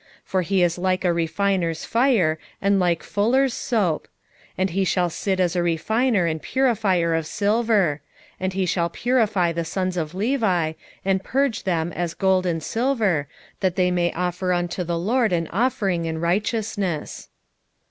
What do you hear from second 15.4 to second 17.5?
offering in righteousness.